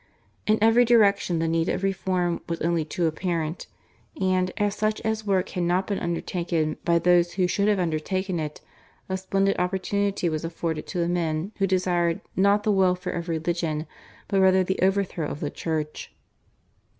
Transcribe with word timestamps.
In 0.47 0.57
every 0.63 0.83
direction 0.83 1.37
the 1.37 1.47
need 1.47 1.69
of 1.69 1.83
reform 1.83 2.41
was 2.49 2.59
only 2.61 2.83
too 2.83 3.05
apparent, 3.05 3.67
and, 4.19 4.51
as 4.57 4.73
such 4.73 4.99
as 5.01 5.27
work 5.27 5.49
had 5.49 5.61
not 5.63 5.85
been 5.85 5.99
undertaken 5.99 6.77
by 6.83 6.97
those 6.97 7.33
who 7.33 7.45
should 7.45 7.67
have 7.67 7.77
undertaken 7.77 8.39
it, 8.39 8.61
a 9.09 9.15
splendid 9.15 9.59
opportunity 9.59 10.27
was 10.27 10.43
afforded 10.43 10.87
to 10.87 10.97
the 10.97 11.07
men 11.07 11.51
who 11.59 11.67
desired 11.67 12.19
not 12.35 12.63
the 12.63 12.71
welfare 12.71 13.13
of 13.13 13.29
religion 13.29 13.85
but 14.27 14.39
rather 14.41 14.63
the 14.63 14.79
overthrow 14.81 15.27
of 15.29 15.39
the 15.39 15.51
Church. 15.51 16.11